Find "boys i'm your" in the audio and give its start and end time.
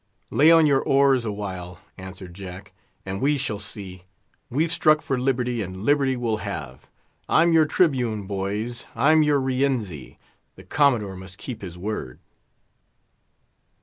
8.25-9.39